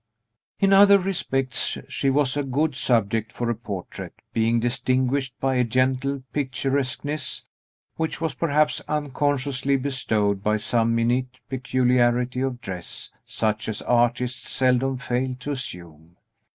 In 0.59 0.73
other 0.73 0.97
respects, 0.97 1.77
she 1.87 2.09
was 2.09 2.35
a 2.35 2.41
good 2.41 2.75
subject 2.75 3.31
for 3.31 3.51
a 3.51 3.55
portrait, 3.55 4.15
being 4.33 4.59
distinguished 4.59 5.39
by 5.39 5.53
a 5.53 5.63
gentle 5.63 6.23
picturesqueness, 6.33 7.43
which 7.97 8.19
was 8.19 8.33
perhaps 8.33 8.81
unconsciously 8.87 9.77
bestowed 9.77 10.41
by 10.41 10.57
some 10.57 10.95
minute 10.95 11.37
peculiarity 11.49 12.41
of 12.41 12.61
dress, 12.61 13.11
such 13.27 13.69
as 13.69 13.83
artists 13.83 14.49
seldom 14.49 14.97
fail 14.97 15.35
to 15.39 15.51
assume. 15.51 16.17